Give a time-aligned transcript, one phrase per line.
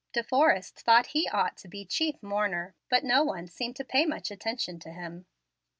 [0.13, 4.03] De Forrest thought he ought to be "chief mourner," but no one seemed to pay
[4.03, 5.27] much attention to him.